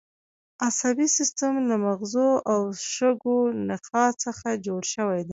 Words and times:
عصبي 0.67 1.07
سیستم 1.17 1.53
له 1.69 1.75
مغزو 1.85 2.29
او 2.51 2.61
شوکي 2.93 3.37
نخاع 3.69 4.09
څخه 4.23 4.47
جوړ 4.65 4.81
شوی 4.93 5.21
دی 5.27 5.29